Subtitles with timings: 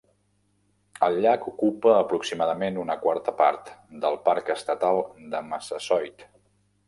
[1.07, 3.69] El llac ocupa aproximadament una quarta part
[4.05, 5.03] del Parc Estatal
[5.35, 6.27] de Massasoit.